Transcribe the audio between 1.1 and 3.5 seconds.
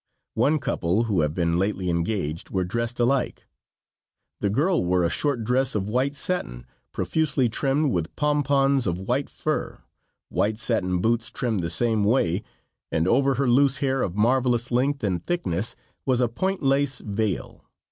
have been lately engaged, were dressed alike.